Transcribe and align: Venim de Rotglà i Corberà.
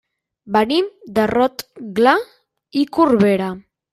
Venim 0.53 0.87
de 1.17 1.25
Rotglà 1.31 2.15
i 2.81 2.87
Corberà. 2.99 3.53